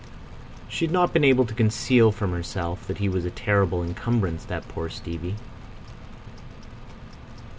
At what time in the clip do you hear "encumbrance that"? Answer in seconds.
3.83-4.67